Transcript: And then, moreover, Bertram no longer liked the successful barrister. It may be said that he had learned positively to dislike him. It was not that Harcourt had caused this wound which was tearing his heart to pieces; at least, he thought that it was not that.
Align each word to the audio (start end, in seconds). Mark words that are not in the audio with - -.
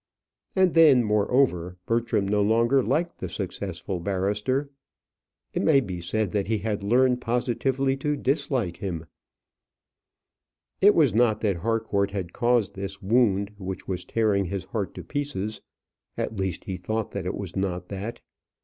And 0.55 0.73
then, 0.73 1.03
moreover, 1.03 1.77
Bertram 1.85 2.27
no 2.27 2.41
longer 2.41 2.81
liked 2.81 3.19
the 3.19 3.29
successful 3.29 3.99
barrister. 3.99 4.71
It 5.53 5.61
may 5.61 5.79
be 5.79 6.01
said 6.01 6.31
that 6.31 6.47
he 6.47 6.57
had 6.57 6.81
learned 6.81 7.21
positively 7.21 7.95
to 7.97 8.17
dislike 8.17 8.77
him. 8.77 9.05
It 10.81 10.95
was 10.95 11.13
not 11.13 11.41
that 11.41 11.57
Harcourt 11.57 12.09
had 12.09 12.33
caused 12.33 12.73
this 12.73 12.99
wound 12.99 13.51
which 13.59 13.87
was 13.87 14.03
tearing 14.03 14.45
his 14.45 14.63
heart 14.65 14.95
to 14.95 15.03
pieces; 15.03 15.61
at 16.17 16.35
least, 16.35 16.63
he 16.63 16.77
thought 16.77 17.11
that 17.11 17.27
it 17.27 17.35
was 17.35 17.55
not 17.55 17.89
that. 17.89 18.21